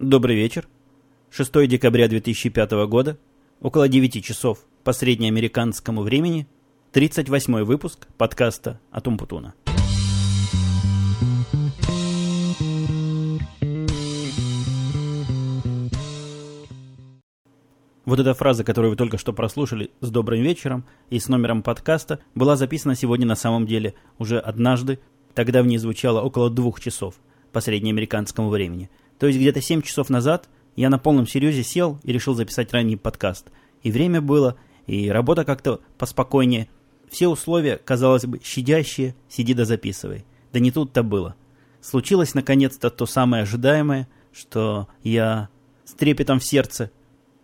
[0.00, 0.66] Добрый вечер.
[1.30, 3.16] 6 декабря 2005 года,
[3.60, 6.48] около 9 часов по среднеамериканскому времени,
[6.90, 9.54] 38 выпуск подкаста от Умпутуна.
[18.04, 22.18] Вот эта фраза, которую вы только что прослушали с добрым вечером и с номером подкаста,
[22.34, 24.98] была записана сегодня на самом деле уже однажды.
[25.34, 27.14] Тогда в ней звучало около двух часов
[27.52, 32.12] по среднеамериканскому времени– то есть где-то 7 часов назад я на полном серьезе сел и
[32.12, 33.46] решил записать ранний подкаст.
[33.82, 34.56] И время было,
[34.86, 36.68] и работа как-то поспокойнее.
[37.08, 40.24] Все условия, казалось бы, щадящие, сиди да записывай.
[40.52, 41.36] Да не тут-то было.
[41.80, 45.48] Случилось наконец-то то самое ожидаемое, что я
[45.84, 46.90] с трепетом в сердце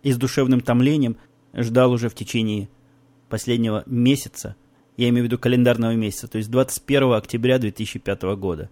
[0.03, 1.15] и с душевным томлением
[1.53, 2.69] ждал уже в течение
[3.29, 4.55] последнего месяца,
[4.97, 8.69] я имею в виду календарного месяца, то есть 21 октября 2005 года.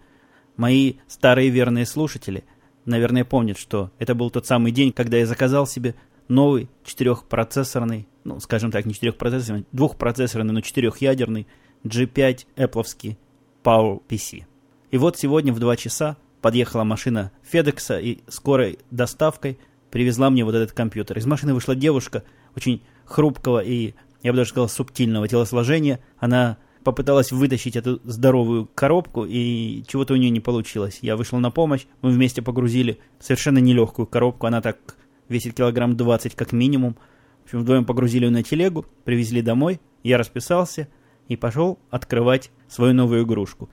[0.57, 2.43] Мои старые верные слушатели–
[2.89, 5.95] наверное, помнит, что это был тот самый день, когда я заказал себе
[6.27, 11.47] новый четырехпроцессорный, ну, скажем так, не четырехпроцессорный, двухпроцессорный, но четырехъядерный
[11.83, 13.17] G5 Apple
[13.63, 14.44] Power PC.
[14.91, 19.59] И вот сегодня в 2 часа подъехала машина FedEx и скорой доставкой
[19.91, 21.17] привезла мне вот этот компьютер.
[21.17, 22.23] Из машины вышла девушка
[22.56, 26.00] очень хрупкого и, я бы даже сказал, субтильного телосложения.
[26.17, 26.58] Она
[26.89, 30.99] попыталась вытащить эту здоровую коробку, и чего-то у нее не получилось.
[31.03, 36.33] Я вышел на помощь, мы вместе погрузили совершенно нелегкую коробку, она так весит килограмм 20
[36.33, 36.97] как минимум.
[37.41, 40.87] В общем, вдвоем погрузили ее на телегу, привезли домой, я расписался
[41.27, 43.69] и пошел открывать свою новую игрушку.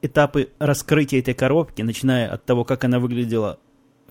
[0.00, 3.58] Этапы раскрытия этой коробки, начиная от того, как она выглядела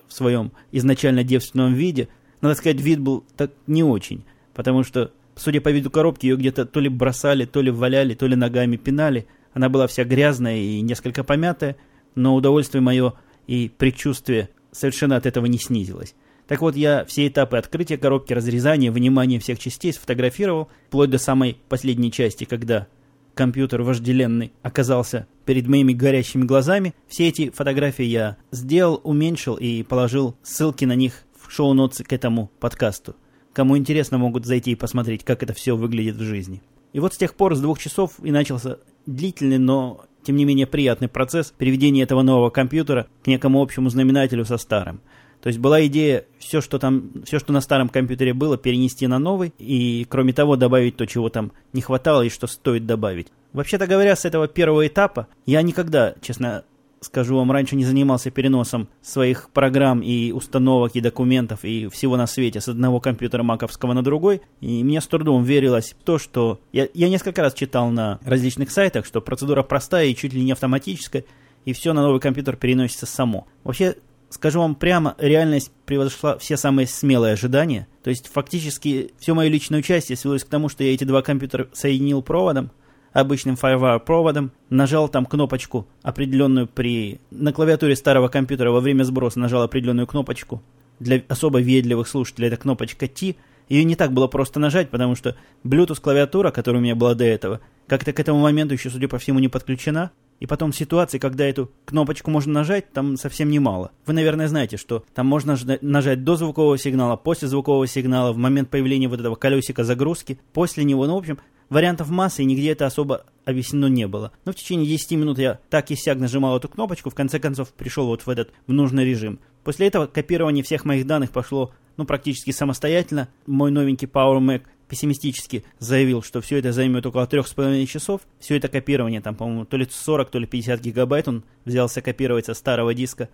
[0.06, 2.08] в своем изначально девственном виде,
[2.42, 6.66] надо сказать, вид был так не очень, потому что Судя по виду коробки, ее где-то
[6.66, 9.26] то ли бросали, то ли валяли, то ли ногами пинали.
[9.54, 11.76] Она была вся грязная и несколько помятая,
[12.14, 13.14] но удовольствие мое
[13.46, 16.14] и предчувствие совершенно от этого не снизилось.
[16.46, 21.56] Так вот, я все этапы открытия коробки, разрезания, вынимания всех частей сфотографировал, вплоть до самой
[21.70, 22.86] последней части, когда
[23.32, 26.94] компьютер вожделенный оказался перед моими горящими глазами.
[27.08, 32.50] Все эти фотографии я сделал, уменьшил и положил ссылки на них в шоу-ноты к этому
[32.60, 33.16] подкасту.
[33.52, 36.62] Кому интересно, могут зайти и посмотреть, как это все выглядит в жизни.
[36.92, 40.66] И вот с тех пор, с двух часов, и начался длительный, но тем не менее
[40.66, 45.00] приятный процесс переведения этого нового компьютера к некому общему знаменателю со старым.
[45.40, 49.18] То есть была идея все, что там, все, что на старом компьютере было, перенести на
[49.18, 53.28] новый, и кроме того добавить то, чего там не хватало и что стоит добавить.
[53.54, 56.64] Вообще-то говоря, с этого первого этапа я никогда, честно
[57.00, 62.26] скажу вам, раньше не занимался переносом своих программ и установок и документов и всего на
[62.26, 64.42] свете с одного компьютера маковского на другой.
[64.60, 66.60] И мне с трудом верилось то, что...
[66.72, 70.52] Я, я несколько раз читал на различных сайтах, что процедура простая и чуть ли не
[70.52, 71.24] автоматическая,
[71.64, 73.46] и все на новый компьютер переносится само.
[73.64, 73.96] Вообще,
[74.28, 77.86] скажу вам прямо, реальность превзошла все самые смелые ожидания.
[78.02, 81.68] То есть, фактически, все мое личное участие свелось к тому, что я эти два компьютера
[81.72, 82.70] соединил проводом,
[83.12, 87.20] обычным Firewire проводом, нажал там кнопочку определенную при...
[87.30, 90.62] На клавиатуре старого компьютера во время сброса нажал определенную кнопочку.
[90.98, 93.36] Для особо ведливых слушателей это кнопочка T.
[93.68, 97.24] Ее не так было просто нажать, потому что Bluetooth клавиатура, которая у меня была до
[97.24, 100.10] этого, как-то к этому моменту еще, судя по всему, не подключена.
[100.40, 103.90] И потом ситуации, когда эту кнопочку можно нажать, там совсем немало.
[104.06, 108.70] Вы, наверное, знаете, что там можно нажать до звукового сигнала, после звукового сигнала, в момент
[108.70, 111.38] появления вот этого колесика загрузки, после него, ну, в общем,
[111.70, 114.32] Вариантов массы, и нигде это особо объяснено не было.
[114.44, 117.72] Но в течение 10 минут я так и сяк нажимал эту кнопочку, в конце концов
[117.72, 119.38] пришел вот в этот в нужный режим.
[119.62, 123.28] После этого копирование всех моих данных пошло ну, практически самостоятельно.
[123.46, 128.22] Мой новенький Power Mac пессимистически заявил, что все это займет около 3,5 часов.
[128.40, 132.46] Все это копирование, там, по-моему, то ли 40, то ли 50 гигабайт он взялся копировать
[132.46, 133.28] со старого диска.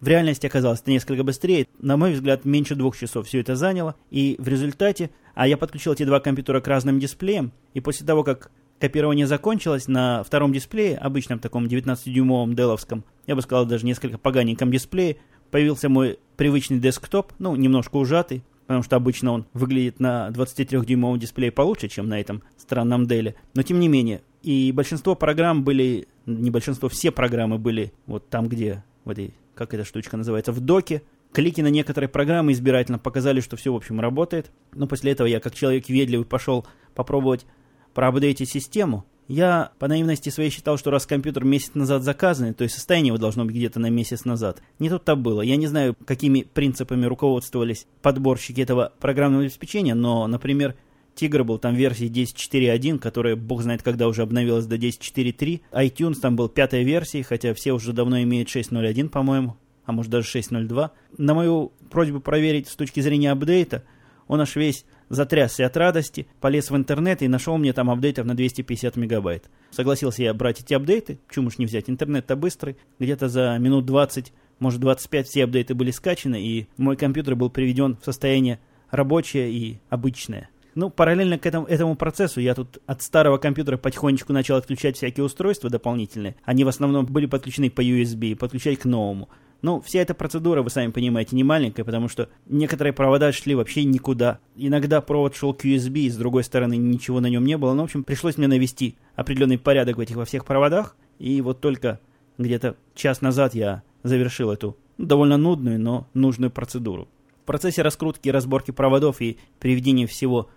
[0.00, 1.66] В реальности оказалось это несколько быстрее.
[1.78, 3.94] На мой взгляд, меньше двух часов все это заняло.
[4.10, 8.24] И в результате, а я подключил эти два компьютера к разным дисплеям, и после того,
[8.24, 14.16] как копирование закончилось, на втором дисплее, обычном таком 19-дюймовом деловском, я бы сказал, даже несколько
[14.16, 15.18] поганеньком дисплее,
[15.50, 21.52] появился мой привычный десктоп, ну, немножко ужатый, потому что обычно он выглядит на 23-дюймовом дисплее
[21.52, 23.34] получше, чем на этом странном деле.
[23.52, 28.48] Но тем не менее, и большинство программ были, не большинство, все программы были вот там,
[28.48, 31.02] где, в этой как эта штучка называется, в доке.
[31.32, 34.50] Клики на некоторые программы избирательно показали, что все, в общем, работает.
[34.72, 37.46] Но после этого я, как человек ведливый, пошел попробовать
[37.94, 39.04] проапдейтить систему.
[39.28, 43.18] Я по наивности своей считал, что раз компьютер месяц назад заказан, то есть состояние его
[43.18, 44.60] должно быть где-то на месяц назад.
[44.80, 45.40] Не тут-то было.
[45.40, 50.74] Я не знаю, какими принципами руководствовались подборщики этого программного обеспечения, но, например,
[51.14, 55.60] Тигр был там версии 10.4.1, которая бог знает когда уже обновилась до 10.4.3.
[55.72, 59.56] iTunes там был пятой версии, хотя все уже давно имеют 6.0.1, по-моему.
[59.84, 60.90] а может даже 6.02.
[61.18, 63.82] На мою просьбу проверить с точки зрения апдейта,
[64.28, 68.36] он аж весь затрясся от радости, полез в интернет и нашел мне там апдейтов на
[68.36, 69.50] 250 мегабайт.
[69.72, 74.32] Согласился я брать эти апдейты, почему уж не взять, интернет-то быстрый, где-то за минут 20,
[74.60, 78.60] может 25 все апдейты были скачаны, и мой компьютер был приведен в состояние
[78.90, 80.48] рабочее и обычное.
[80.74, 85.24] Ну, параллельно к этому, этому процессу я тут от старого компьютера потихонечку начал отключать всякие
[85.24, 86.36] устройства дополнительные.
[86.44, 89.28] Они в основном были подключены по USB, подключать к новому.
[89.62, 93.84] Ну, вся эта процедура, вы сами понимаете, не маленькая, потому что некоторые провода шли вообще
[93.84, 94.38] никуда.
[94.56, 97.74] Иногда провод шел к USB, и с другой стороны ничего на нем не было.
[97.74, 100.96] Ну, в общем, пришлось мне навести определенный порядок в этих во всех проводах.
[101.18, 102.00] И вот только
[102.38, 107.08] где-то час назад я завершил эту довольно нудную, но нужную процедуру.
[107.42, 110.48] В процессе раскрутки и разборки проводов и приведения всего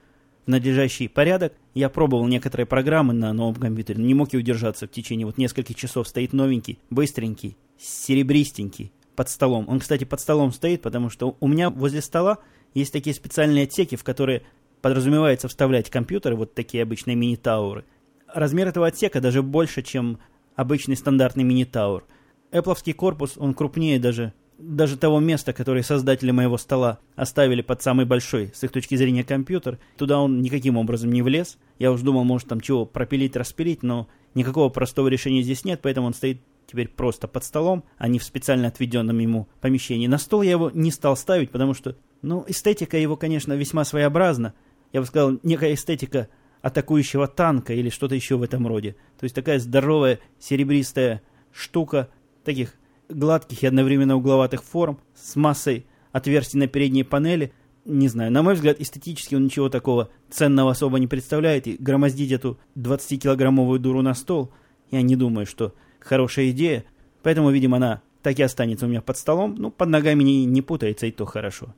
[0.46, 1.54] в надлежащий порядок.
[1.74, 5.38] Я пробовал некоторые программы на новом компьютере, но не мог и удержаться в течение вот
[5.38, 6.08] нескольких часов.
[6.08, 9.66] Стоит новенький, быстренький, серебристенький, под столом.
[9.68, 12.40] Он, кстати, под столом стоит, потому что у меня возле стола
[12.74, 14.44] есть такие специальные отсеки, в которые
[14.82, 17.86] подразумевается вставлять компьютеры, вот такие обычные мини-тауры.
[18.28, 20.20] Размер этого отсека даже больше, чем
[20.56, 22.04] обычный стандартный мини-таур.
[22.52, 28.06] Apple корпус, он крупнее даже даже того места, которое создатели моего стола оставили под самый
[28.06, 31.58] большой, с их точки зрения, компьютер, туда он никаким образом не влез.
[31.80, 36.08] Я уж думал, может там чего пропилить, распилить, но никакого простого решения здесь нет, поэтому
[36.08, 40.08] он стоит теперь просто под столом, а не в специально отведенном ему помещении.
[40.08, 44.54] На стол я его не стал ставить, потому что, ну, эстетика его, конечно, весьма своеобразна.
[44.92, 46.30] Я бы сказал, некая эстетика
[46.62, 48.96] атакующего танка или что-то еще в этом роде.
[49.20, 51.22] То есть такая здоровая серебристая
[51.52, 52.10] штука,
[52.46, 52.76] таких
[53.14, 57.54] гладких и одновременно угловатых форм, с массой отверстий на передней панели.
[57.86, 62.32] Не знаю, на мой взгляд, эстетически он ничего такого ценного особо не представляет, и громоздить
[62.32, 64.52] эту 20-килограммовую дуру на стол,
[64.90, 66.86] я не думаю, что хорошая идея.
[67.24, 69.56] Поэтому, видимо, она так и останется у меня под столом.
[69.58, 71.74] Ну, под ногами не, не путается, и то хорошо.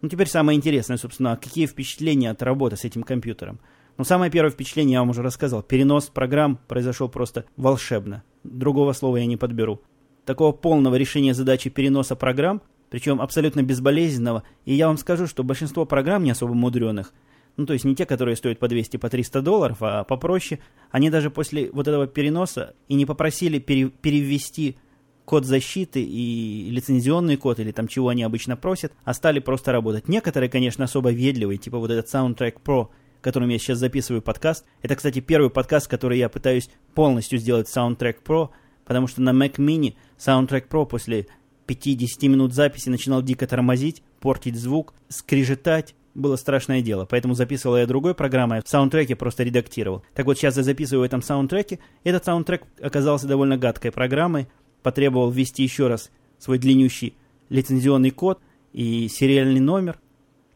[0.00, 3.58] Ну, теперь самое интересное, собственно, какие впечатления от работы с этим компьютером.
[3.98, 5.62] Ну, самое первое впечатление я вам уже рассказал.
[5.62, 8.22] Перенос программ произошел просто волшебно.
[8.44, 9.82] Другого слова я не подберу
[10.24, 15.84] такого полного решения задачи переноса программ, причем абсолютно безболезненного, и я вам скажу, что большинство
[15.86, 17.12] программ не особо мудреных,
[17.56, 20.60] ну то есть не те, которые стоят по 200, по 300 долларов, а попроще,
[20.90, 24.76] они даже после вот этого переноса и не попросили пере, перевести
[25.24, 30.08] код защиты и лицензионный код, или там чего они обычно просят, а стали просто работать.
[30.08, 32.88] Некоторые, конечно, особо ведливые, типа вот этот Soundtrack Pro,
[33.20, 34.64] которым я сейчас записываю подкаст.
[34.82, 38.48] Это, кстати, первый подкаст, который я пытаюсь полностью сделать Soundtrack Pro–
[38.84, 41.26] потому что на Mac Mini Soundtrack Pro после
[41.66, 45.94] 5-10 минут записи начинал дико тормозить, портить звук, скрежетать.
[46.14, 50.02] Было страшное дело, поэтому записывал я другой программой, в саундтреке просто редактировал.
[50.14, 51.78] Так вот, сейчас я записываю в этом саундтреке.
[52.04, 54.48] Этот саундтрек оказался довольно гадкой программой,
[54.82, 57.14] потребовал ввести еще раз свой длиннющий
[57.48, 58.40] лицензионный код
[58.72, 59.98] и сериальный номер.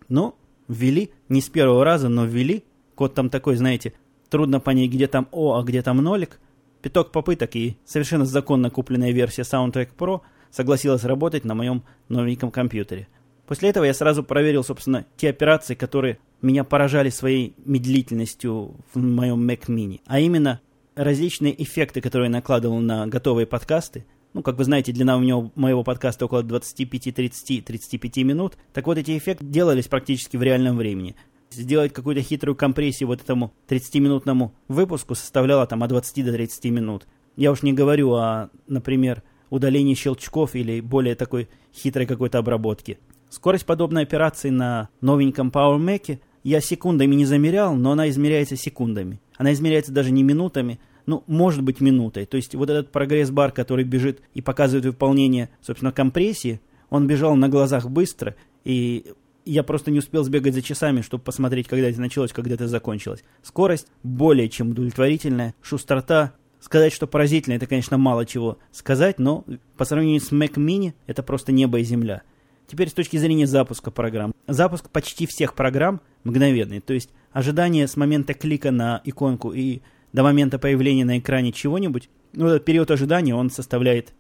[0.09, 0.37] Но
[0.69, 2.65] ввели, не с первого раза, но ввели.
[2.95, 3.93] Код там такой, знаете,
[4.29, 6.41] трудно понять, где там О, а где там нолик.
[6.83, 10.21] Пяток попыток и совершенно законно купленная версия Soundtrack Pro
[10.51, 13.09] согласилась работать на моем новеньком компьютере.
[13.47, 19.49] После этого я сразу проверил, собственно, те операции, которые меня поражали своей медлительностью в моем
[19.49, 20.01] Mac Mini.
[20.07, 20.61] А именно,
[20.95, 24.05] различные эффекты, которые я накладывал на готовые подкасты.
[24.33, 28.59] Ну, как вы знаете, длина у него, моего подкаста около 25-30-35 минут.
[28.73, 31.17] Так вот, эти эффекты делались практически в реальном времени
[31.51, 37.07] сделать какую-то хитрую компрессию вот этому 30-минутному выпуску составляло там от 20 до 30 минут.
[37.37, 42.99] Я уж не говорю о, например, удалении щелчков или более такой хитрой какой-то обработки.
[43.29, 49.21] Скорость подобной операции на новеньком Power Mac я секундами не замерял, но она измеряется секундами.
[49.37, 52.25] Она измеряется даже не минутами, ну, может быть, минутой.
[52.27, 57.49] То есть вот этот прогресс-бар, который бежит и показывает выполнение, собственно, компрессии, он бежал на
[57.49, 59.13] глазах быстро, и
[59.47, 63.23] я просто не успел сбегать за часами, чтобы посмотреть, когда это началось, когда это закончилось.
[63.43, 66.35] Скорость более чем удовлетворительная, шустрота.
[66.59, 69.45] Сказать, что поразительно, это, конечно, мало чего сказать, но
[69.77, 72.23] по сравнению с Mac Mini это просто небо и земля.
[72.67, 74.35] Теперь с точки зрения запуска программ.
[74.49, 79.81] Запуск почти всех программ мгновенный, то есть ожидание с момента клика на иконку и
[80.13, 84.13] до момента появления на экране чего-нибудь, ну, этот период ожидания, он составляет,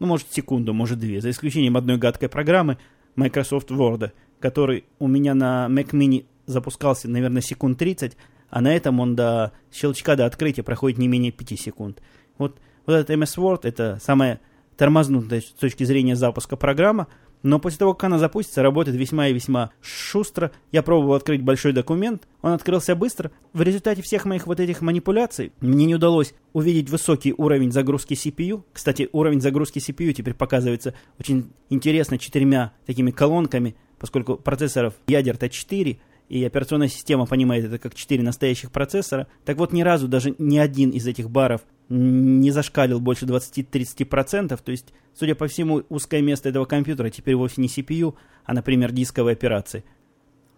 [0.00, 2.78] ну, может, секунду, может, две, за исключением одной гадкой программы
[3.14, 4.10] Microsoft Word–
[4.40, 8.16] который у меня на Mac Mini запускался, наверное, секунд 30,
[8.50, 12.02] а на этом он до щелчка до открытия проходит не менее 5 секунд.
[12.38, 14.40] Вот, вот этот MS Word, это самая
[14.76, 17.08] тормознутая с точки зрения запуска программа,
[17.44, 20.50] Но после того, как она запустится, работает весьма и весьма шустро.
[20.72, 23.32] Я пробовал открыть большой документ, он открылся быстро.
[23.52, 28.62] В результате всех моих вот этих манипуляций мне не удалось увидеть высокий уровень загрузки CPU.
[28.72, 35.98] Кстати, уровень загрузки CPU теперь показывается очень интересно четырьмя такими колонками, поскольку процессоров ядер-то 4,
[36.28, 39.26] и операционная система понимает это как 4 настоящих процессора.
[39.44, 44.72] Так вот, ни разу даже ни один из этих баров не зашкалил больше 20-30%, то
[44.72, 49.34] есть, судя по всему, узкое место этого компьютера теперь вовсе не CPU, а, например, дисковые
[49.34, 49.84] операции.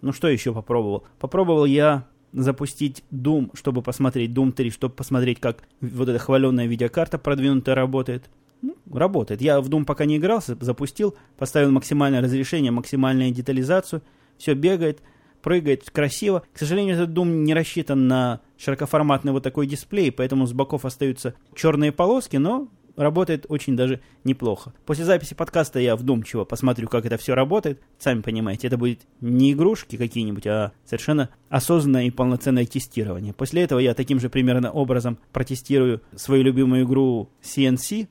[0.02, 1.04] Ну что еще попробовал?
[1.18, 7.18] Попробовал я запустить Doom, чтобы посмотреть, Doom 3, чтобы посмотреть, как вот эта хваленная видеокарта
[7.18, 8.30] продвинутая работает.
[8.62, 9.40] Ну, работает.
[9.40, 14.02] Я в Doom пока не игрался, запустил, поставил максимальное разрешение, максимальную детализацию,
[14.38, 15.02] все бегает–
[15.46, 16.42] прыгает красиво.
[16.52, 21.34] К сожалению, этот Doom не рассчитан на широкоформатный вот такой дисплей, поэтому с боков остаются
[21.54, 24.72] черные полоски, но работает очень даже неплохо.
[24.86, 27.80] После записи подкаста я вдумчиво посмотрю, как это все работает.
[27.96, 33.32] Сами понимаете, это будет не игрушки какие-нибудь, а совершенно осознанное и полноценное тестирование.
[33.32, 38.08] После этого я таким же примерно образом протестирую свою любимую игру CNC,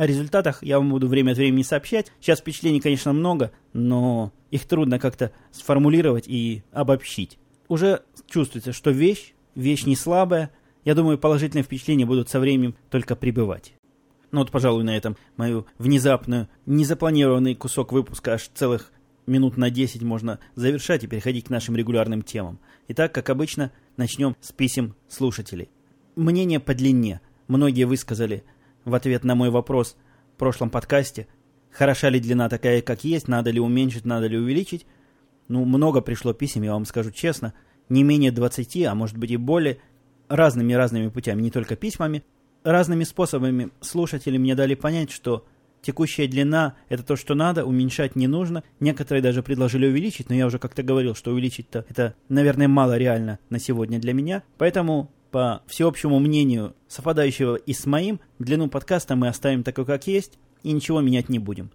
[0.00, 2.10] о результатах я вам буду время от времени сообщать.
[2.22, 7.38] Сейчас впечатлений, конечно, много, но их трудно как-то сформулировать и обобщить.
[7.68, 10.52] Уже чувствуется, что вещь, вещь не слабая.
[10.86, 13.74] Я думаю, положительные впечатления будут со временем только прибывать.
[14.30, 18.92] Ну вот, пожалуй, на этом мою внезапную, незапланированный кусок выпуска аж целых
[19.26, 22.58] минут на 10 можно завершать и переходить к нашим регулярным темам.
[22.88, 25.68] Итак, как обычно, начнем с писем слушателей.
[26.16, 27.20] Мнение по длине.
[27.48, 28.44] Многие высказали
[28.84, 29.96] в ответ на мой вопрос
[30.34, 31.26] в прошлом подкасте,
[31.70, 34.86] хороша ли длина такая, как есть, надо ли уменьшить, надо ли увеличить,
[35.48, 37.54] ну, много пришло писем, я вам скажу честно,
[37.88, 39.78] не менее 20, а может быть и более,
[40.28, 42.22] разными-разными путями, не только письмами,
[42.62, 45.44] разными способами слушатели мне дали понять, что
[45.82, 48.62] текущая длина– это то, что надо, уменьшать не нужно.
[48.80, 53.38] Некоторые даже предложили увеличить, но я уже как-то говорил, что увеличить-то это, наверное, мало реально
[53.48, 54.42] на сегодня для меня.
[54.58, 60.38] Поэтому по всеобщему мнению, совпадающего и с моим, длину подкаста мы оставим такой, как есть,
[60.62, 61.70] и ничего менять не будем.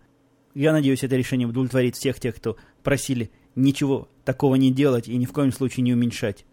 [0.54, 5.26] Я надеюсь, это решение удовлетворит всех тех, кто просили ничего такого не делать и ни
[5.26, 6.46] в коем случае не уменьшать.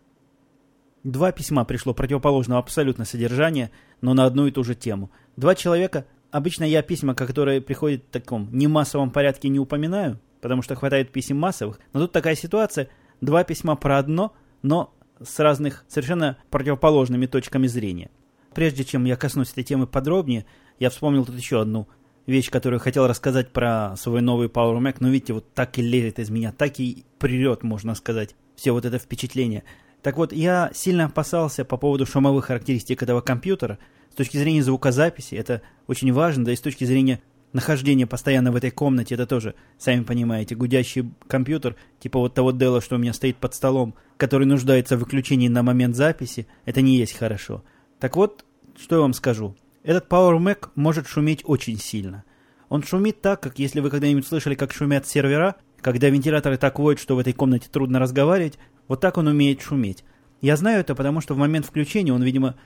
[1.05, 5.11] Два письма пришло противоположного абсолютно содержания, но на одну и ту же тему.
[5.37, 10.77] Два человека, обычно я письма, которые приходят в таком немассовом порядке, не упоминаю, потому что
[10.77, 12.89] хватает писем массовых, но тут такая ситуация,
[13.21, 14.33] два письма про одно,
[14.63, 14.95] но
[15.27, 18.11] с разных совершенно противоположными точками зрения.
[18.55, 20.45] Прежде чем я коснусь этой темы подробнее,
[20.79, 21.89] я вспомнил тут еще одну
[22.27, 26.19] вещь, которую хотел рассказать про свой новый Power Mac, но видите, вот так и лезет
[26.19, 29.65] из меня, так и прет, можно сказать, все вот это впечатление.
[30.03, 33.79] Так вот, я сильно опасался по поводу шумовых характеристик этого компьютера.
[34.11, 38.57] С точки зрения звукозаписи это очень важно, да и с точки зрения нахождения постоянно в
[38.57, 43.13] этой комнате, это тоже, сами понимаете, гудящий компьютер, типа вот того дела, что у меня
[43.13, 47.63] стоит под столом, который нуждается в выключении на момент записи, это не есть хорошо.
[47.99, 48.45] Так вот,
[48.81, 49.55] что я вам скажу.
[49.83, 52.25] Этот Power Mac может шуметь очень сильно.
[52.69, 57.01] Он шумит так, как если вы когда-нибудь слышали, как шумят сервера, когда вентиляторы так воют,
[57.01, 60.05] что в этой комнате трудно разговаривать, вот так он умеет шуметь.
[60.41, 62.57] Я знаю это, потому что в момент включения он, видимо,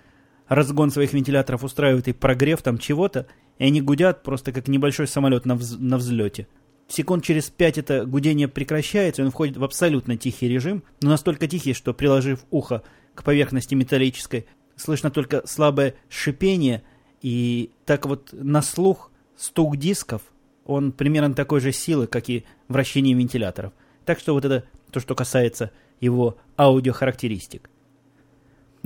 [0.48, 3.26] разгон своих вентиляторов устраивает и прогрев там чего-то,
[3.58, 6.48] и они гудят просто как небольшой самолет на, вз на взлете.
[6.88, 11.48] Секунд через пять это гудение прекращается, и он входит в абсолютно тихий режим, но настолько
[11.48, 12.82] тихий, что, приложив ухо
[13.14, 14.46] к поверхности металлической,
[14.76, 16.84] слышно только слабое шипение,
[17.22, 20.22] и так вот на слух стук дисков,
[20.64, 23.72] он примерно такой же силы, как и вращение вентиляторов.
[24.04, 27.70] Так что вот это то, что касается его аудиохарактеристик.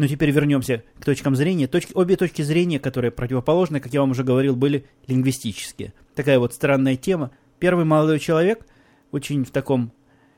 [0.00, 1.66] Но теперь вернемся к точкам зрения.
[1.66, 5.92] Точки, обе точки зрения, которые противоположны, как я вам уже говорил, были лингвистические.
[6.14, 7.33] Такая вот странная тема.
[7.59, 8.66] Первый молодой человек,
[9.12, 9.92] очень в таком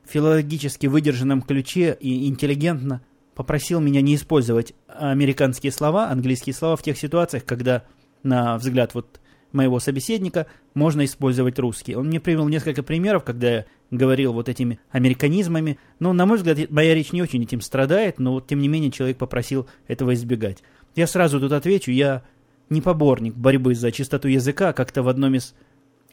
[0.05, 3.03] филологически выдержанном ключе и интеллигентно,
[3.37, 7.85] попросил меня не использовать американские слова, английские слова в тех ситуациях, когда,
[8.25, 9.21] на взгляд вот
[9.53, 11.95] моего собеседника, можно использовать русский.
[11.95, 15.79] Он мне привел несколько примеров, когда я говорил вот этими американизмами.
[16.01, 18.91] Но, на мой взгляд, моя речь не очень этим страдает, но вот, тем не менее
[18.91, 20.63] человек попросил этого избегать.
[20.97, 22.23] Я сразу тут отвечу, я
[22.71, 25.55] не поборник борьбы за чистоту языка, как-то в одном из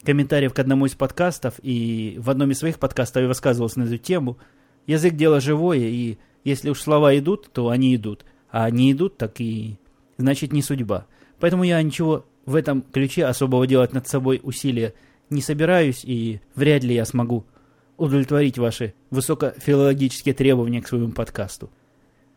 [0.04, 3.98] комментариев к одному из подкастов и в одном из своих подкастов я высказывался на эту
[3.98, 4.38] тему.
[4.86, 9.40] Язык– дело живое, и если уж слова идут, то они идут, а не идут, так
[9.40, 9.78] и
[10.18, 11.06] значит не судьба.
[11.38, 14.94] Поэтому я ничего в этом ключе особого делать над собой усилия
[15.30, 17.46] не собираюсь, и вряд ли я смогу
[18.00, 21.70] удовлетворить ваши высокофилологические требования к своему подкасту.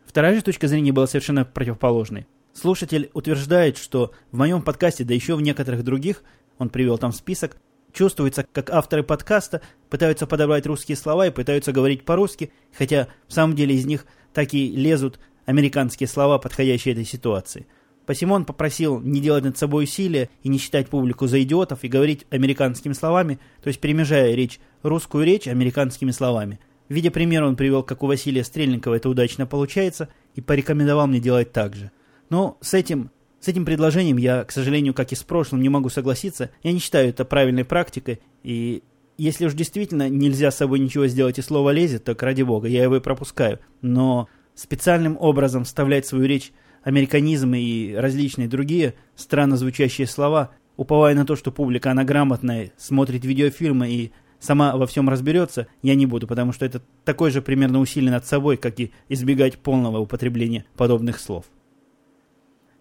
[0.04, 2.26] Вторая же точка зрения была совершенно противоположной.
[2.52, 6.22] Слушатель утверждает, что в моем подкасте, да еще в некоторых других,
[6.58, 7.56] он привел там список,
[7.92, 13.56] чувствуется, как авторы подкаста пытаются подобрать русские слова и пытаются говорить по-русски, хотя в самом
[13.56, 17.66] деле из них так и лезут американские слова, подходящие этой ситуации.
[18.06, 21.88] Посему он попросил не делать над собой усилия и не считать публику за идиотов и
[21.88, 26.60] говорить американскими словами, то есть перемежая речь, русскую речь американскими словами.
[26.88, 31.18] В виде примера он привел, как у Василия Стрельникова это удачно получается, и порекомендовал мне
[31.18, 31.90] делать так же.
[32.28, 35.88] Но с этим, с этим предложением я, к сожалению, как и с прошлым, не могу
[35.88, 36.50] согласиться.
[36.62, 38.82] Я не считаю это правильной практикой, и
[39.16, 42.82] если уж действительно нельзя с собой ничего сделать и слово лезет, так ради бога, я
[42.82, 43.60] его и пропускаю.
[43.80, 46.52] Но специальным образом вставлять свою речь
[46.84, 53.24] американизмы и различные другие странно звучащие слова, уповая на то, что публика, она грамотная, смотрит
[53.24, 57.80] видеофильмы и сама во всем разберется, я не буду, потому что это такое же примерно
[57.80, 61.46] усилие над собой, как и избегать полного употребления подобных слов.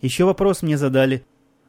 [0.01, 1.24] Еще вопрос мне задали,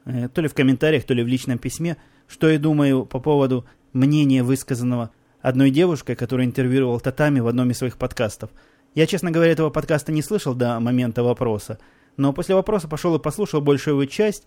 [0.04, 3.64] э, то ли в комментариях, то ли в личном письме, что я думаю по поводу
[3.92, 5.10] мнения, высказанного
[5.40, 8.50] одной девушкой, которая интервьюировал Татами в одном из своих подкастов.
[8.96, 11.78] Я, честно говоря, этого подкаста не слышал до момента вопроса,
[12.16, 14.46] но после вопроса пошел и послушал большую его часть.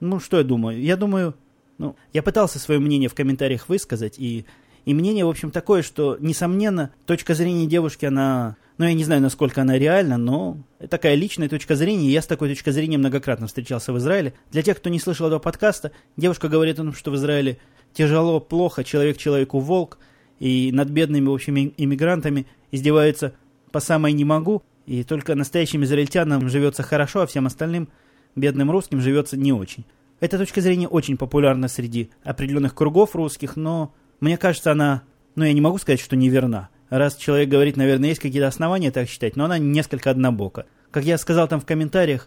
[0.00, 0.80] Ну, что я думаю?
[0.80, 1.34] Я думаю,
[1.78, 4.44] ну, я пытался свое мнение в комментариях высказать, и,
[4.84, 9.22] и мнение, в общем, такое, что, несомненно, точка зрения девушки, она, ну, я не знаю,
[9.22, 13.92] насколько она реальна, но такая личная точка зрения, я с такой точкой зрения многократно встречался
[13.92, 14.34] в Израиле.
[14.50, 17.58] Для тех, кто не слышал этого подкаста, девушка говорит о том, что в Израиле
[17.92, 19.98] тяжело, плохо, человек человеку волк,
[20.38, 23.34] и над бедными, в общем, иммигрантами издеваются
[23.72, 27.90] по самой не могу, и только настоящим израильтянам живется хорошо, а всем остальным,
[28.34, 29.84] бедным русским, живется не очень.
[30.18, 35.02] Эта точка зрения очень популярна среди определенных кругов русских, но мне кажется, она,
[35.34, 36.70] ну я не могу сказать, что неверна.
[36.88, 40.64] Раз человек говорит, наверное, есть какие-то основания так считать, но она несколько однобока.
[40.90, 42.26] Как я сказал там в комментариях,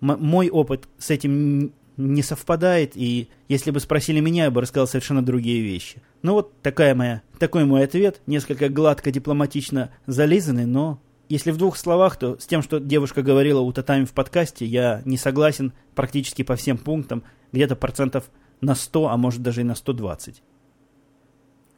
[0.00, 5.24] мой опыт с этим не совпадает, и если бы спросили меня, я бы рассказал совершенно
[5.24, 6.02] другие вещи.
[6.20, 11.00] Ну вот такая моя, такой мой ответ, несколько гладко, дипломатично зализанный, но
[11.34, 15.02] если в двух словах, то с тем, что девушка говорила у Татами в подкасте, я
[15.04, 19.74] не согласен практически по всем пунктам, где-то процентов на 100, а может даже и на
[19.74, 20.44] 120.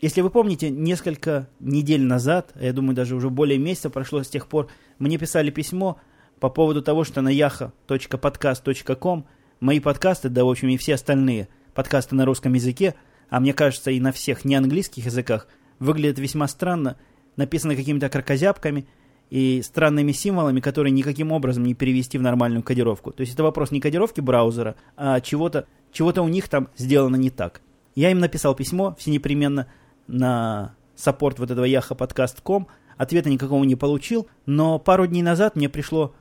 [0.03, 4.47] Если вы помните, несколько недель назад, я думаю, даже уже более месяца прошло с тех
[4.47, 5.99] пор, мне писали письмо
[6.39, 9.27] по поводу того, что на yaha.podcast.com
[9.61, 12.95] мои подкасты, да, в общем, и все остальные подкасты на русском языке,
[13.31, 16.99] а мне кажется, и на всех неанглийских языках, выглядят весьма странно,
[17.37, 18.87] написаны какими-то кракозябками–
[19.31, 23.13] и странными символами, которые никаким образом не перевести в нормальную кодировку.
[23.13, 27.31] То есть это вопрос не кодировки браузера, а чего-то чего у них там сделано не
[27.31, 27.61] так.
[27.95, 29.67] Я им написал письмо, все непременно
[30.07, 36.15] на саппорт вот этого yahoo ответа никакого не получил, но пару дней назад мне пришло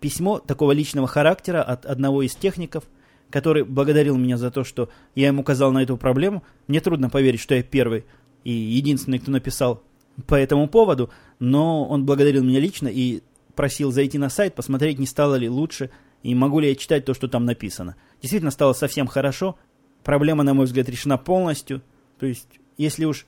[0.00, 2.84] письмо такого личного характера от одного из техников,
[3.30, 6.42] который благодарил меня за то, что я ему указал на эту проблему.
[6.68, 8.04] Мне трудно поверить, что я первый
[8.44, 9.82] и единственный, кто написал
[10.26, 13.22] по этому поводу, но он благодарил меня лично и
[13.54, 15.90] просил зайти на сайт, посмотреть, не стало ли лучше
[16.22, 17.96] и могу ли я читать то, что там написано.
[18.20, 19.58] Действительно стало совсем хорошо.
[20.02, 21.82] Проблема, на мой взгляд, решена полностью.
[22.18, 22.48] То есть,
[22.78, 23.26] если уж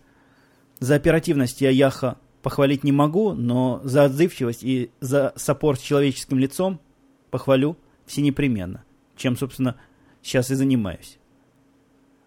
[0.78, 6.38] за оперативность я Яха похвалить не могу, но за отзывчивость и за саппорт с человеческим
[6.38, 6.80] лицом
[7.30, 8.84] похвалю все непременно,
[9.16, 9.76] чем, собственно,
[10.22, 11.18] сейчас и занимаюсь.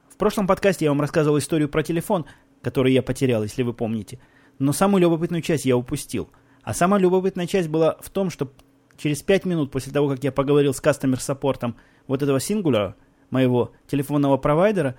[0.09, 2.25] В прошлом подкасте я вам рассказывал историю про телефон,
[2.61, 4.19] который я потерял, если вы помните–
[4.61, 6.29] но самую любопытную часть я упустил.
[6.61, 8.53] А самая любопытная часть была в том, что
[8.95, 12.95] через 5 минут после того, как я поговорил с кастомер-саппортом вот этого сингуляра,
[13.31, 14.97] моего телефонного провайдера,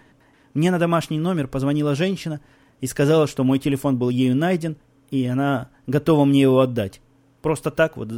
[0.52, 2.40] мне на домашний номер позвонила женщина
[2.80, 4.78] и сказала, что мой телефон был ею найден,
[5.10, 7.00] и она готова мне его отдать.
[7.40, 8.08] Просто так вот,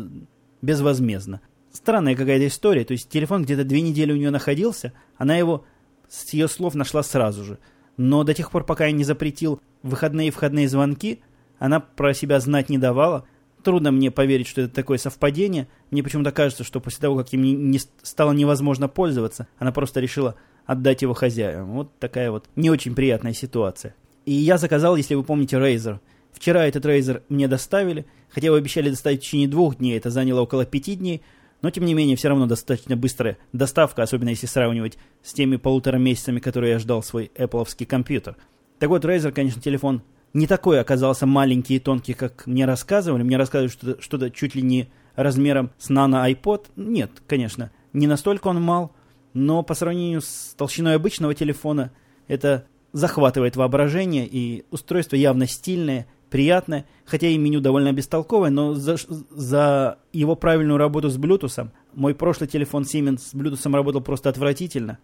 [0.62, 1.42] безвозмездно.
[1.72, 2.86] Странная какая-то история.
[2.86, 5.66] То есть телефон где-то две недели у нее находился, она его
[6.08, 7.58] с ее слов нашла сразу же.
[7.98, 11.20] Но до тех пор, пока я не запретил выходные и входные звонки–
[11.64, 13.24] она про себя знать не давала.
[13.62, 15.66] Трудно мне поверить, что это такое совпадение.
[15.90, 20.00] Мне почему-то кажется, что после того, как им не, не стало невозможно пользоваться, она просто
[20.00, 20.34] решила
[20.66, 21.64] отдать его хозяину.
[21.72, 23.94] Вот такая вот не очень приятная ситуация.
[24.26, 26.00] И я заказал, если вы помните, Razer.
[26.32, 30.42] Вчера этот Razer мне доставили, хотя его обещали доставить в течение двух дней, это заняло
[30.42, 31.22] около пяти дней,
[31.62, 35.96] но тем не менее все равно достаточно быстрая доставка, особенно если сравнивать с теми полутора
[35.96, 38.36] месяцами, которые я ждал свой Apple компьютер.
[38.78, 40.02] Так вот, Razer, конечно, телефон
[40.34, 43.22] не такой оказался маленький и тонкий, как мне рассказывали.
[43.22, 46.66] Мне рассказывали, что что-то чуть ли не размером с нано iPod.
[46.76, 48.92] Нет, конечно, не настолько он мал,
[49.32, 51.92] но по сравнению с толщиной обычного телефона
[52.26, 58.96] это захватывает воображение, и устройство явно стильное, приятное, хотя и меню довольно бестолковое, но за,
[59.30, 64.98] за его правильную работу с Bluetooth, мой прошлый телефон Siemens с Bluetooth работал просто отвратительно.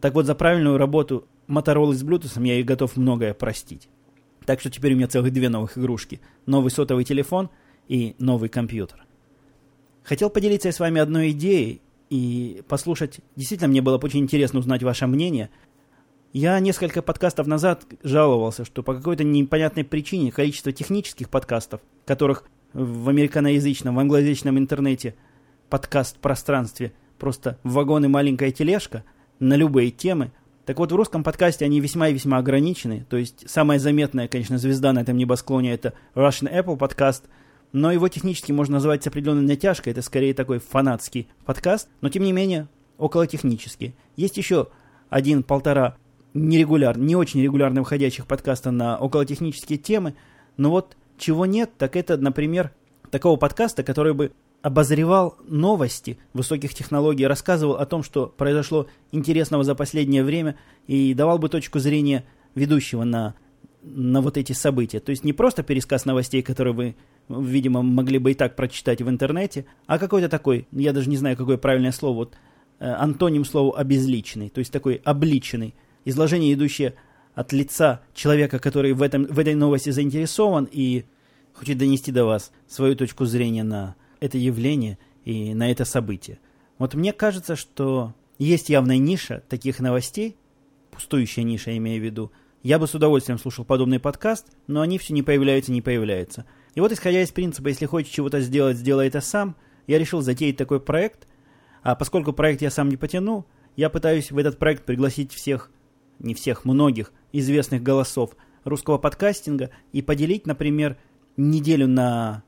[0.00, 3.88] Так вот, за правильную работу Motorola с Bluetooth я ей готов многое простить.
[4.44, 6.20] Так что теперь у меня целых две новых игрушки.
[6.46, 7.50] Новый сотовый телефон
[7.88, 9.04] и новый компьютер.
[10.02, 11.80] Хотел поделиться с вами одной идеей
[12.10, 13.20] и послушать.
[13.36, 15.50] Действительно, мне было очень интересно узнать ваше мнение.
[16.32, 23.08] Я несколько подкастов назад жаловался, что по какой-то непонятной причине количество технических подкастов, которых в
[23.08, 25.14] американоязычном, в англоязычном интернете
[25.70, 29.04] подкаст-пространстве просто вагон и маленькая тележка
[29.38, 30.32] на любые темы–
[30.64, 33.06] так вот, в русском подкасте они весьма и весьма ограничены.
[33.10, 37.24] То есть, самая заметная, конечно, звезда на этом небосклоне– это Russian Apple подкаст,
[37.72, 39.92] но его технически можно назвать с определенной натяжкой.
[39.92, 43.94] Это скорее такой фанатский подкаст, но, тем не менее, около технический.
[44.16, 44.68] Есть еще
[45.10, 45.96] один-полтора
[46.32, 50.14] нерегуляр, не очень регулярно выходящих подкаста на околотехнические темы,
[50.56, 52.72] но вот чего нет, так это, например,
[53.10, 54.32] такого подкаста, который бы
[54.64, 61.38] обозревал новости высоких технологий, рассказывал о том, что произошло интересного за последнее время, и давал
[61.38, 62.24] бы точку зрения
[62.54, 63.34] ведущего на,
[63.82, 65.00] на вот эти события.
[65.00, 66.96] То есть не просто пересказ новостей, которые вы,
[67.28, 71.36] видимо, могли бы и так прочитать в интернете, а какой-то такой, я даже не знаю,
[71.36, 72.34] какое правильное слово, вот
[72.78, 75.74] э, антоним слову обезличенный, то есть такой обличенный,
[76.06, 76.94] изложение, идущее
[77.34, 81.04] от лица человека, который в, этом, в этой новости заинтересован и
[81.52, 83.94] хочет донести до вас свою точку зрения на
[84.24, 86.38] это явление и на это событие.
[86.78, 90.36] Вот мне кажется, что есть явная ниша таких новостей,
[90.90, 92.32] пустующая ниша, я имею в виду.
[92.62, 96.46] Я бы с удовольствием слушал подобный подкаст, но они все не появляются, не появляются.
[96.74, 99.56] И вот, исходя из принципа, если хочешь чего-то сделать, сделай это сам,
[99.86, 101.28] я решил затеять такой проект.
[101.82, 103.44] А поскольку проект я сам не потяну,
[103.76, 105.70] я пытаюсь в этот проект пригласить всех,
[106.18, 108.34] не всех, многих известных голосов
[108.64, 110.96] русского подкастинга и поделить, например,
[111.36, 112.42] неделю на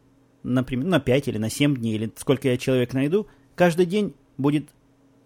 [0.47, 4.69] например, на 5 или на 7 дней, или сколько я человек найду, каждый день будет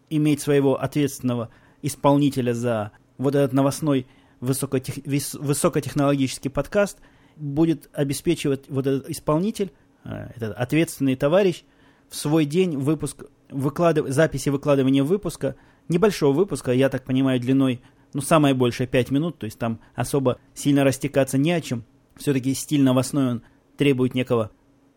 [0.08, 1.50] иметь своего ответственного
[1.82, 4.06] исполнителя за вот этот новостной
[4.40, 4.96] высокотех...
[5.04, 6.98] высокотехнологический подкаст,
[7.36, 9.72] будет обеспечивать вот этот исполнитель,
[10.04, 11.64] э, этот ответственный товарищ,
[12.08, 15.56] в свой день выпуск, выклад записи выкладывания выпуска,
[15.88, 20.38] небольшого выпуска, я так понимаю, длиной, ну, самое большее 5 минут, то есть там особо
[20.54, 21.84] сильно растекаться не о чем.
[22.16, 23.42] Все-таки стиль новостной, он
[23.76, 24.50] требует некого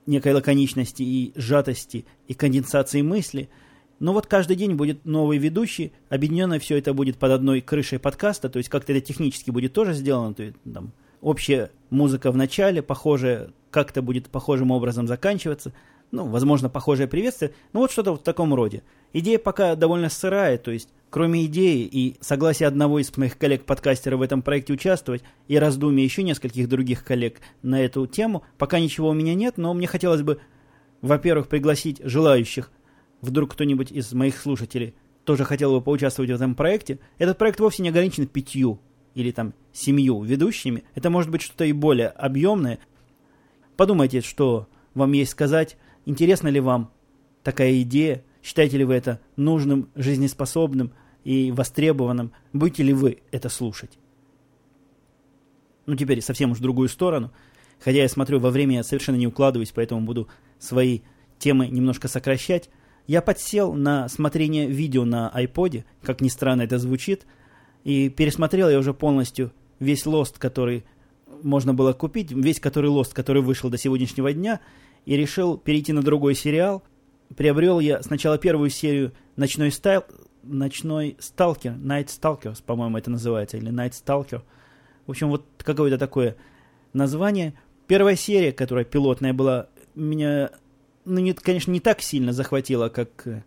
[0.05, 3.49] некой лаконичности и сжатости и конденсации мысли.
[3.99, 8.49] Но вот каждый день будет новый ведущий, объединенно все это будет под одной крышей подкаста,
[8.49, 12.81] то есть как-то это технически будет тоже сделано, то есть там общая музыка в начале,
[12.81, 15.73] похожая, как-то будет похожим образом заканчиваться,
[16.13, 18.83] ну, возможно, похожее приветствие, ну вот что-то в таком роде.
[19.11, 24.23] Идея пока довольно сырая, то есть Кроме идеи и согласия одного из моих коллег-подкастеров в
[24.23, 29.13] этом проекте участвовать и раздумий еще нескольких других коллег на эту тему, пока ничего у
[29.13, 30.39] меня нет, но мне хотелось бы,
[31.01, 32.71] во-первых, пригласить желающих,
[33.21, 36.97] вдруг кто-нибудь из моих слушателей тоже хотел бы поучаствовать в этом проекте.
[37.19, 38.79] Этот проект вовсе не ограничен пятью
[39.13, 40.83] или там семью ведущими.
[40.95, 42.79] Это может быть что-то и более объемное.
[43.77, 46.91] Подумайте, что вам есть сказать, интересна ли вам
[47.43, 52.31] такая идея, считаете ли вы это нужным, жизнеспособным, и востребованным.
[52.51, 53.97] Будете ли вы это слушать?
[55.85, 57.31] Ну, теперь совсем уж другую сторону.
[57.79, 60.27] Хотя я смотрю, во время я совершенно не укладываюсь, поэтому буду
[60.59, 61.01] свои
[61.39, 62.69] темы немножко сокращать.
[63.07, 67.25] Я подсел на смотрение видео на iPod, как ни странно это звучит,
[67.83, 70.85] и пересмотрел я уже полностью весь Lost, который
[71.41, 74.61] можно было купить, весь который Lost, который вышел до сегодняшнего дня,
[75.05, 76.83] и решил перейти на другой сериал.
[77.35, 80.03] Приобрел я сначала первую серию «Ночной стайл»,
[80.43, 84.41] ночной сталкер, Night Stalkers, по-моему, это называется, или Night Stalker.
[85.05, 86.35] В общем, вот какое-то такое
[86.93, 87.53] название.
[87.87, 90.51] Первая серия, которая пилотная была, меня,
[91.05, 93.43] ну, не, конечно, не так сильно захватила, как,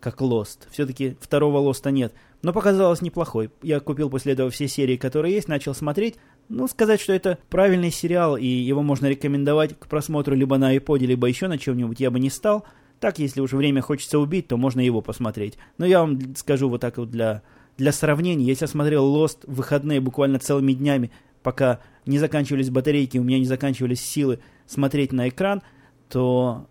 [0.00, 0.66] как Lost.
[0.70, 2.12] Все-таки второго Лоста нет.
[2.42, 3.50] Но показалось неплохой.
[3.62, 6.16] Я купил после этого все серии, которые есть, начал смотреть.
[6.50, 10.98] Ну, сказать, что это правильный сериал, и его можно рекомендовать к просмотру либо на iPod,
[10.98, 12.64] либо еще на чем-нибудь, я бы не стал–
[13.00, 15.56] так, если уже время хочется убить, то можно его посмотреть.
[15.78, 17.42] Но я вам скажу вот так вот для,
[17.78, 18.44] для сравнения.
[18.44, 21.10] Если я смотрел Lost в выходные буквально целыми днями,
[21.42, 25.62] пока не заканчивались батарейки, у меня не заканчивались силы смотреть на экран,
[26.10, 26.68] то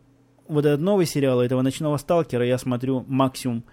[0.47, 3.63] вот этот новый сериал этого «Ночного сталкера» я смотрю максимум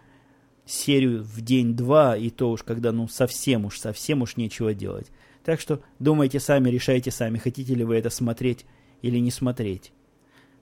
[0.64, 5.10] серию в день-два, и то уж когда ну совсем уж, совсем уж нечего делать.
[5.46, 8.66] Так что думайте сами, решайте сами, хотите ли вы это смотреть
[9.00, 9.92] или не смотреть.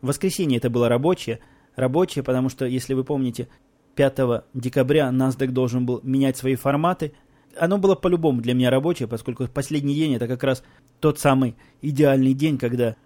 [0.01, 1.41] В воскресенье это было рабочее–
[1.77, 3.49] рабочее, потому что, если вы помните,
[3.97, 7.13] 5 декабря NASDAQ должен был менять свои форматы.
[7.57, 10.65] Оно было по-любому для меня рабочее, поскольку последний день это как раз
[11.01, 12.97] тот самый идеальный день, когда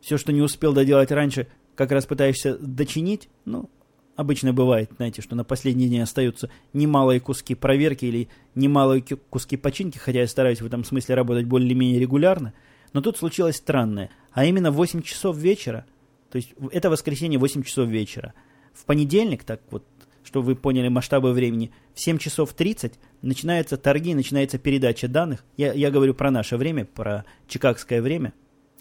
[0.00, 3.28] все, что не успел доделать раньше, как раз пытаешься дочинить.
[3.44, 3.68] Ну,
[4.16, 9.98] обычно бывает, знаете, что на последний день остаются немалые куски проверки или немалые куски починки,
[9.98, 12.52] хотя я стараюсь в этом смысле работать более-менее регулярно.
[12.92, 15.86] Но тут случилось странное, а именно в 8 часов вечера,
[16.30, 18.34] то есть это воскресенье 8 часов вечера.
[18.74, 19.84] В понедельник, так вот,
[20.24, 25.44] чтобы вы поняли масштабы времени, в 7 часов 30 начинаются торги, начинается передача данных.
[25.56, 28.32] Я, я говорю про наше время, про чикагское время,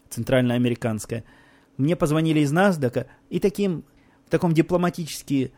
[0.10, 1.24] центральноамериканское.
[1.78, 3.86] Мне позвонили из NASDAQ и таким
[4.32, 5.52] в таком дипломатически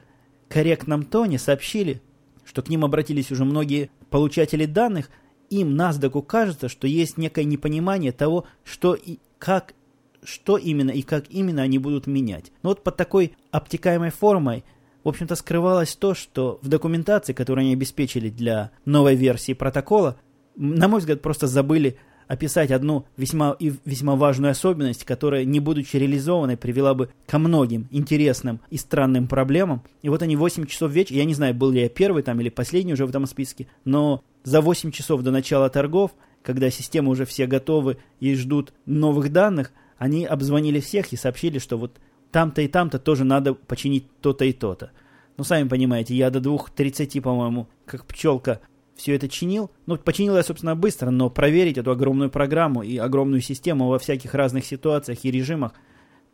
[0.49, 2.01] корректном тоне сообщили,
[2.43, 5.12] что к ним обратились уже многие получатели данных,
[5.51, 9.75] им, NASDAQ, кажется, что есть некое непонимание того, что и как,
[10.23, 12.51] что именно и как именно они будут менять.
[12.63, 14.63] Но вот под такой обтекаемой формой,
[15.03, 20.17] в общем-то, скрывалось то, что в документации, которую они обеспечили для новой версии протокола,
[20.55, 25.97] на мой взгляд, просто забыли описать одну весьма, и весьма важную особенность, которая, не будучи
[25.97, 29.83] реализованной, привела бы ко многим интересным и странным проблемам.
[30.01, 32.49] И вот они 8 часов вечера, я не знаю, был ли я первый там или
[32.49, 37.25] последний уже в этом списке, но за 8 часов до начала торгов, когда системы уже
[37.25, 41.97] все готовы и ждут новых данных, они обзвонили всех и сообщили, что вот
[42.31, 44.91] там-то и там-то тоже надо починить то-то и то-то.
[45.38, 48.59] Ну, сами понимаете, я до 2.30, по-моему, как пчелка
[48.95, 49.71] все это чинил.
[49.86, 54.34] Ну, починил я, собственно, быстро, но проверить эту огромную программу и огромную систему во всяких
[54.34, 55.73] разных ситуациях и режимах,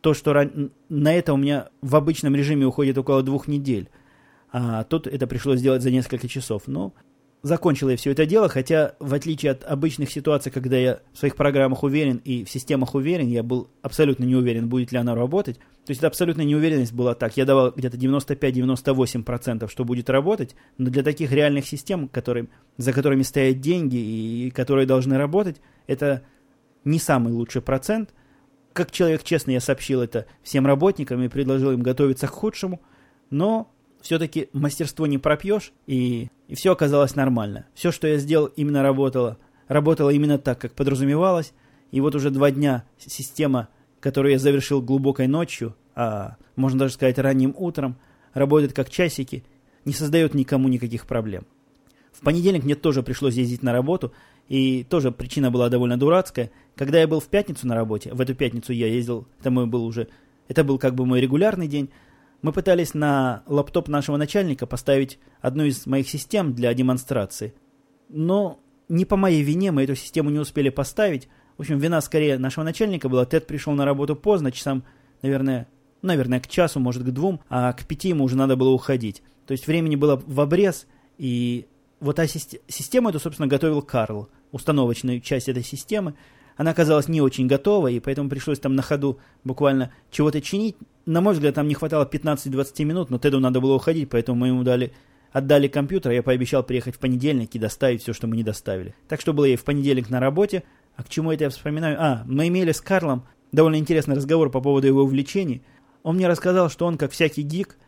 [0.00, 0.34] то, что
[0.88, 3.88] на это у меня в обычном режиме уходит около двух недель.
[4.52, 6.62] А тут это пришлось сделать за несколько часов.
[6.66, 6.94] Но
[7.42, 11.36] закончил я все это дело, хотя в отличие от обычных ситуаций, когда я в своих
[11.36, 15.56] программах уверен и в системах уверен, я был абсолютно не уверен, будет ли она работать.
[15.56, 17.36] То есть это абсолютная неуверенность была так.
[17.36, 23.22] Я давал где-то 95-98%, что будет работать, но для таких реальных систем, которые, за которыми
[23.22, 26.22] стоят деньги и которые должны работать, это
[26.84, 28.14] не самый лучший процент.
[28.72, 32.80] Как человек честно, я сообщил это всем работникам и предложил им готовиться к худшему,
[33.30, 37.66] но все-таки мастерство не пропьешь, и, и все оказалось нормально.
[37.74, 39.38] Все, что я сделал, именно работало.
[39.68, 41.52] Работало именно так, как подразумевалось.
[41.90, 43.68] И вот уже два дня система,
[44.00, 47.96] которую я завершил глубокой ночью, а можно даже сказать ранним утром,
[48.32, 49.44] работает как часики,
[49.84, 51.46] не создает никому никаких проблем.
[52.12, 54.12] В понедельник мне тоже пришлось ездить на работу,
[54.48, 56.50] и тоже причина была довольно дурацкая.
[56.74, 59.84] Когда я был в пятницу на работе, в эту пятницу я ездил, это мой был
[59.84, 60.08] уже,
[60.48, 61.90] это был как бы мой регулярный день,
[62.42, 67.54] мы пытались на лаптоп нашего начальника поставить одну из моих систем для демонстрации.
[68.08, 71.28] Но не по моей вине мы эту систему не успели поставить.
[71.56, 73.24] В общем, вина скорее нашего начальника была.
[73.26, 74.84] Тед пришел на работу поздно, часам,
[75.22, 75.68] наверное,
[76.02, 79.22] наверное, к часу, может, к двум, а к пяти ему уже надо было уходить.
[79.46, 80.86] То есть времени было в обрез,
[81.18, 81.66] и
[82.00, 86.14] вот та систему эту, собственно, готовил Карл, установочную часть этой системы.
[86.60, 90.76] Она оказалась не очень готова, и поэтому пришлось там на ходу буквально чего-то чинить.
[91.06, 94.48] На мой взгляд, там не хватало 15-20 минут, но Теду надо было уходить, поэтому мы
[94.48, 94.92] ему дали,
[95.32, 98.94] отдали компьютер, я пообещал приехать в понедельник и доставить все, что мы не доставили.
[99.08, 100.62] Так что было я в понедельник на работе.
[100.96, 101.96] А к чему это я вспоминаю?
[101.98, 105.62] А, мы имели с Карлом довольно интересный разговор по поводу его увлечений.
[106.02, 107.78] Он мне рассказал, что он, как всякий гик,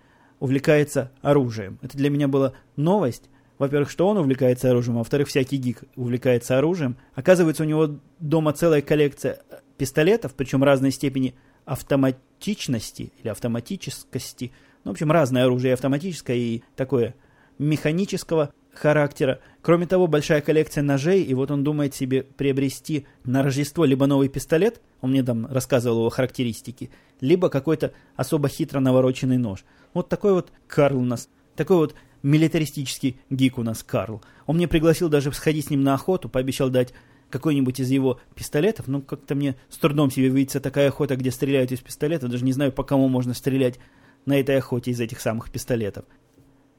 [0.41, 1.79] увлекается оружием.
[1.83, 6.59] Это для меня была новость, во-первых, что он увлекается оружием, а во-вторых, всякий гик увлекается
[6.59, 6.97] оружием.
[7.15, 9.41] Оказывается, у него дома целая коллекция
[9.77, 11.35] пистолетов, причем разной степени
[11.65, 14.53] автоматичности или автоматическости.
[14.85, 17.15] Ну, в общем, разное оружие автоматическое и такое
[17.59, 19.41] механического характера.
[19.61, 24.29] Кроме того, большая коллекция ножей, и вот он думает себе приобрести на Рождество либо новый
[24.29, 29.65] пистолет, он мне там рассказывал его характеристики, либо какой-то особо хитро навороченный нож.
[29.95, 34.23] Вот такой вот Карл у нас, такой вот милитаристический гик у нас Карл.
[34.47, 36.93] Он мне пригласил даже сходить с ним на охоту, пообещал дать
[37.31, 38.89] какой-нибудь из его пистолетов.
[38.89, 42.29] Ну, как-то мне с трудом себе видится такая охота, где стреляют из пистолета.
[42.29, 43.79] Даже не знаю, по кому можно стрелять
[44.27, 46.05] на этой охоте из этих самых пистолетов.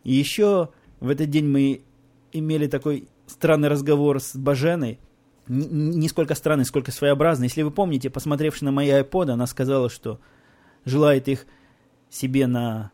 [0.03, 1.81] И еще в этот день мы
[2.31, 4.99] имели такой странный разговор с Баженой.
[5.47, 7.47] Не сколько странный, сколько своеобразный.
[7.47, 10.19] Если вы помните, посмотревши на мои iPod, она сказала, что
[10.85, 11.45] желает их
[12.09, 12.91] себе на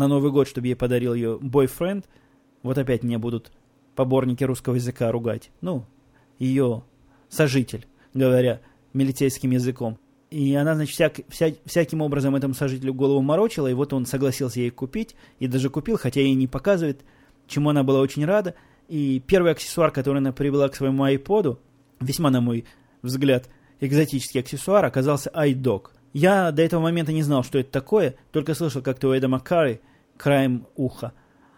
[0.00, 2.06] на Новый год, чтобы ей подарил ее бойфренд.
[2.62, 3.52] Вот опять мне будут
[3.94, 5.50] поборники русского языка ругать.
[5.60, 5.84] Ну,
[6.38, 6.82] ее
[7.28, 8.60] сожитель, говоря
[8.94, 9.98] милицейским языком.
[10.30, 14.60] И она, значит, всяк, вся, всяким образом этому сожителю голову морочила, и вот он согласился
[14.60, 17.00] ей купить, и даже купил, хотя ей не показывает,
[17.46, 18.54] чему она была очень рада.
[18.88, 21.60] И первый аксессуар, который она привела к своему айподу,
[22.00, 22.64] весьма, на мой
[23.02, 23.48] взгляд,
[23.80, 25.90] экзотический аксессуар, оказался iDog.
[26.12, 29.80] Я до этого момента не знал, что это такое, только слышал как-то у Эда Маккары
[30.20, 31.12] краем уха.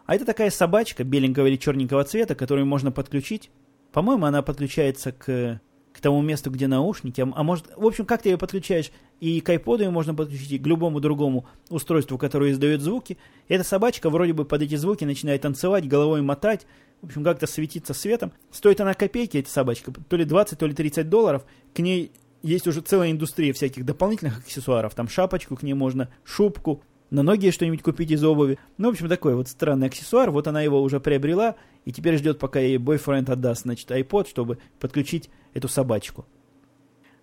[0.07, 3.51] А это такая собачка беленького или черненького цвета, которую можно подключить.
[3.93, 5.61] По-моему, она подключается к
[5.93, 9.43] к тому месту, где наушники, а, а может, в общем, как ты ее подключаешь, и
[9.43, 13.19] к iPod ее можно подключить, и к любому другому устройству, которое издает звуки.
[13.49, 16.67] И эта собачка вроде бы под эти звуки начинает танцевать, головой мотать,
[17.03, 18.33] в общем, как-то светиться светом.
[18.51, 21.45] Стоит она копейки, эта собачка, то ли 20, то ли 30 долларов.
[21.75, 22.11] К ней
[22.43, 24.95] есть уже целая индустрия всяких дополнительных аксессуаров.
[24.95, 28.59] Там шапочку к ней можно, шубку, на ноги что-нибудь купить из обуви.
[28.79, 30.31] Ну, в общем, такой вот странный аксессуар.
[30.31, 34.59] Вот она его уже приобрела, и теперь ждет, пока ей бойфренд отдаст, значит, iPod, чтобы
[34.81, 36.27] подключить эту собачку.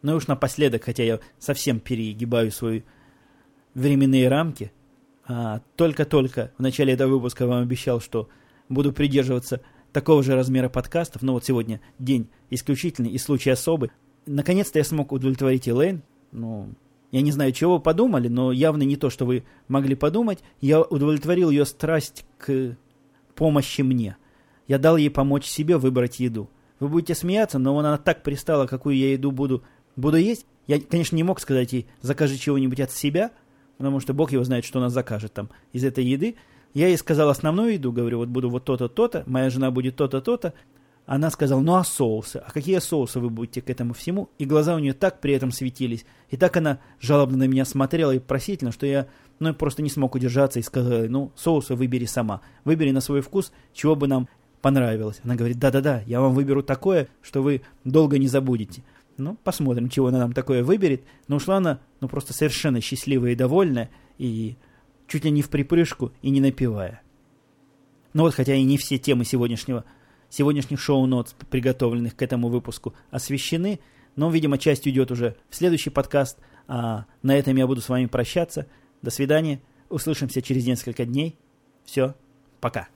[0.03, 2.83] Ну и уж напоследок, хотя я совсем перегибаю свои
[3.73, 4.71] временные рамки,
[5.27, 8.29] а, только-только в начале этого выпуска вам обещал, что
[8.69, 11.23] буду придерживаться такого же размера подкастов.
[11.23, 13.89] Но вот сегодня день исключительный и случай особый.
[14.27, 16.03] Наконец-то я смог удовлетворить Элейн.
[16.31, 16.75] Ну,
[17.11, 20.39] я не знаю, чего вы подумали, но явно не то, что вы могли подумать.
[20.61, 22.77] Я удовлетворил ее страсть к
[23.35, 24.17] помощи мне.
[24.67, 26.49] Я дал ей помочь себе выбрать еду.
[26.79, 29.63] Вы будете смеяться, но она так пристала, какую я еду буду,
[29.95, 30.45] буду есть.
[30.67, 33.31] Я, конечно, не мог сказать ей, закажи чего-нибудь от себя,
[33.77, 36.35] потому что Бог его знает, что она закажет там из этой еды.
[36.75, 40.21] Я ей сказал основную еду, говорю, вот буду вот то-то, то-то, моя жена будет то-то,
[40.21, 40.53] то-то,
[41.15, 42.37] она сказала, ну а соусы?
[42.37, 44.29] А какие соусы вы будете к этому всему?
[44.37, 46.05] И глаза у нее так при этом светились.
[46.29, 49.07] И так она жалобно на меня смотрела и просительно, что я
[49.39, 52.41] ну, просто не смог удержаться и сказал, ну, соусы выбери сама.
[52.63, 54.29] Выбери на свой вкус, чего бы нам
[54.61, 55.19] понравилось.
[55.23, 58.83] Она говорит, да-да-да, я вам выберу такое, что вы долго не забудете.
[59.17, 61.01] Ну, посмотрим, чего она нам такое выберет.
[61.27, 64.57] Но ушла она, ну, просто совершенно счастливая и довольная, и
[65.07, 67.01] чуть ли не в припрыжку, и не напивая.
[68.13, 69.85] Ну вот, хотя и не все темы сегодняшнего
[70.29, 73.79] сегодняшних шоу-нот, приготовленных к этому выпуску, освещены,
[74.15, 76.37] но, видимо, часть уйдет уже в следующий подкаст,
[76.67, 78.67] а на этом я буду с вами прощаться.
[79.01, 81.37] До свидания, услышимся через несколько дней.
[81.85, 82.15] Все,
[82.59, 82.89] пока.